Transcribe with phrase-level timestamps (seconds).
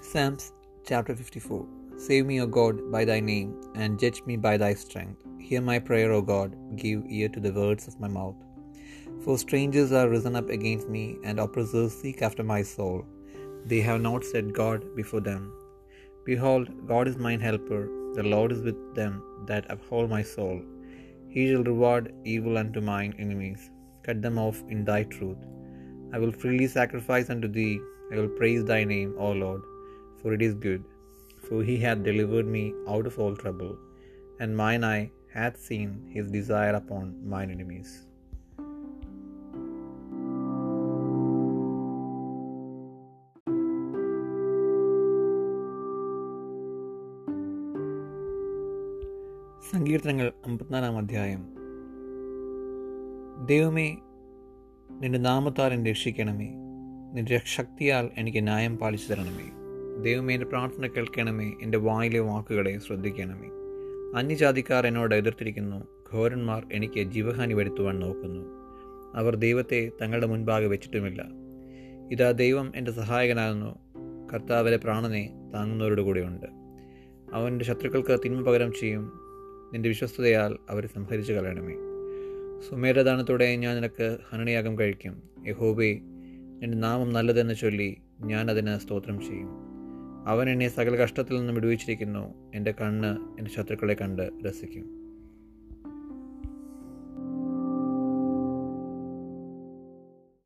[0.00, 0.52] Psalms
[0.88, 5.24] chapter 54 Save me, O God, by thy name, and judge me by thy strength.
[5.46, 8.36] Hear my prayer, O God, give ear to the words of my mouth.
[9.24, 12.98] For strangers are risen up against me, and oppressors seek after my soul.
[13.70, 15.42] They have not set God before them.
[16.24, 17.82] Behold, God is mine helper,
[18.18, 19.14] the Lord is with them
[19.48, 20.58] that uphold my soul.
[21.34, 23.64] He shall reward evil unto mine enemies,
[24.06, 25.42] cut them off in thy truth.
[26.12, 27.74] I will freely sacrifice unto thee,
[28.12, 29.62] I will praise thy name, O Lord,
[30.20, 30.82] for it is good.
[31.46, 33.72] For he hath delivered me out of all trouble,
[34.40, 37.90] and mine eye hath seen his desire upon mine enemies.
[49.70, 51.40] സങ്കീർത്തനങ്ങൾ അമ്പത്തിനാലാം അധ്യായം
[53.50, 53.88] ദൈവമേ
[55.00, 56.48] നിന്റെ നാമത്താൽ എന്നെ രക്ഷിക്കണമേ
[57.16, 59.48] നിന്റെ ശക്തിയാൽ എനിക്ക് ന്യായം പാലിച്ചു തരണമേ
[60.02, 63.48] ദൈവമേ എന്റെ പ്രാർത്ഥന കേൾക്കണമേ എന്റെ വായിലെ വാക്കുകളെ ശ്രദ്ധിക്കണമേ.
[64.18, 68.44] അന്യജാതിക്കാർ എന്നോട് എതിർത്തിരിക്കുന്നു ഘോരന്മാർ എനിക്ക് ജീവഹാനി വരുത്തുവാൻ നോക്കുന്നു.
[69.14, 71.26] അവർ ദൈവത്തെ തങ്ങളുടെ മുൻപാകെ വെച്ചിട്ടുമില്ല.
[72.12, 73.78] ഇതാ ദൈവം എന്റെ സഹായകനാകുന്നു
[74.34, 76.46] കർത്താവിലെ പ്രാണനെ താങ്ങുന്നവരുടെ കൂടെയുണ്ട്.
[77.32, 79.12] അവന്റെ ശത്രുക്കൾക്ക് തിന്മ പകരം ചെയ്യും
[79.72, 81.74] നിന്റെ വിശ്വസ്തതയാൽ അവരെ സംഹരിച്ചു കളയണമേ.
[82.68, 85.22] സുമേരദാനത്തോടെ ഞാൻ നിനക്ക് ഹനനയാഗം കഴിക്കും.
[85.46, 85.90] യഹോബേ
[86.62, 89.67] എന്റെ നാമം നല്ലതെന്ന് ചൊല്ലി ഞാൻ സ്തോത്രം ചെയ്യും.
[90.28, 92.52] അവൻ എന്നെ സകല കഷ്ടത്തിൽ നിന്നും വിടുവിച്ചിരിക്കുന്നു.
[92.54, 95.07] എന്റെ കണ്ണ് എന്റെ ശത്രുക്കളെ കണ്ട് രസിക്കും.